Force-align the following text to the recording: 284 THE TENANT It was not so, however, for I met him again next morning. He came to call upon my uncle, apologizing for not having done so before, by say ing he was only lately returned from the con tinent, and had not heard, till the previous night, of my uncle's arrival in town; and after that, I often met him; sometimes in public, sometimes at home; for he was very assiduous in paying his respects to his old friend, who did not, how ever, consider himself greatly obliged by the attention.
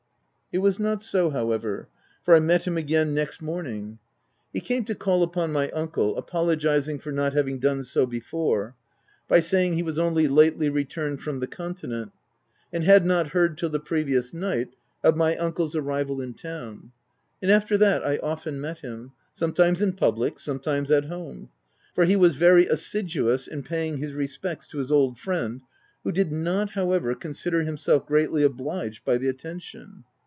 284 0.53 0.59
THE 0.59 0.77
TENANT 0.77 0.99
It 0.99 0.99
was 0.99 0.99
not 0.99 1.09
so, 1.09 1.29
however, 1.33 1.89
for 2.25 2.35
I 2.35 2.39
met 2.41 2.67
him 2.67 2.75
again 2.75 3.13
next 3.13 3.41
morning. 3.41 3.99
He 4.51 4.59
came 4.59 4.83
to 4.83 4.93
call 4.93 5.23
upon 5.23 5.53
my 5.53 5.69
uncle, 5.69 6.17
apologizing 6.17 6.99
for 6.99 7.13
not 7.13 7.31
having 7.31 7.57
done 7.59 7.85
so 7.85 8.05
before, 8.05 8.75
by 9.29 9.39
say 9.39 9.65
ing 9.67 9.75
he 9.75 9.81
was 9.83 9.97
only 9.97 10.27
lately 10.27 10.67
returned 10.67 11.21
from 11.21 11.39
the 11.39 11.47
con 11.47 11.73
tinent, 11.75 12.11
and 12.73 12.83
had 12.83 13.05
not 13.05 13.29
heard, 13.29 13.57
till 13.57 13.69
the 13.69 13.79
previous 13.79 14.33
night, 14.33 14.75
of 15.05 15.15
my 15.15 15.37
uncle's 15.37 15.73
arrival 15.73 16.19
in 16.19 16.33
town; 16.33 16.91
and 17.41 17.49
after 17.49 17.77
that, 17.77 18.05
I 18.05 18.17
often 18.17 18.59
met 18.59 18.79
him; 18.79 19.13
sometimes 19.31 19.81
in 19.81 19.93
public, 19.93 20.37
sometimes 20.37 20.91
at 20.91 21.05
home; 21.05 21.47
for 21.95 22.03
he 22.03 22.17
was 22.17 22.35
very 22.35 22.65
assiduous 22.67 23.47
in 23.47 23.63
paying 23.63 23.99
his 23.99 24.11
respects 24.11 24.67
to 24.67 24.79
his 24.79 24.91
old 24.91 25.17
friend, 25.17 25.61
who 26.03 26.11
did 26.11 26.29
not, 26.29 26.71
how 26.71 26.91
ever, 26.91 27.15
consider 27.15 27.63
himself 27.63 28.05
greatly 28.05 28.43
obliged 28.43 29.05
by 29.05 29.17
the 29.17 29.29
attention. 29.29 30.03